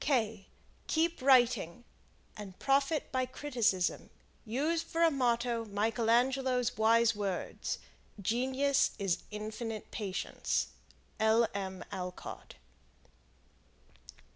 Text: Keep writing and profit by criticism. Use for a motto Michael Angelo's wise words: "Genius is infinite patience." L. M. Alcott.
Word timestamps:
Keep 0.87 1.21
writing 1.21 1.83
and 2.35 2.57
profit 2.57 3.11
by 3.11 3.27
criticism. 3.27 4.09
Use 4.45 4.81
for 4.81 5.03
a 5.03 5.11
motto 5.11 5.63
Michael 5.65 6.09
Angelo's 6.09 6.75
wise 6.75 7.13
words: 7.15 7.77
"Genius 8.19 8.93
is 8.97 9.21
infinite 9.29 9.91
patience." 9.91 10.69
L. 11.19 11.47
M. 11.53 11.85
Alcott. 11.91 12.55